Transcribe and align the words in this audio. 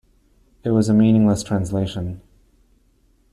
It 0.63 0.71
was 0.71 0.89
a 0.89 0.95
meaningless 0.95 1.43
translation. 1.43 2.21